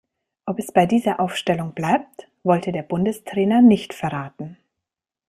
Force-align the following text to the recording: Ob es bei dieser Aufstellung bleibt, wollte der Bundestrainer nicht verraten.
Ob 0.47 0.57
es 0.57 0.71
bei 0.71 0.87
dieser 0.87 1.19
Aufstellung 1.19 1.73
bleibt, 1.75 2.27
wollte 2.43 2.71
der 2.71 2.81
Bundestrainer 2.81 3.61
nicht 3.61 3.93
verraten. 3.93 4.57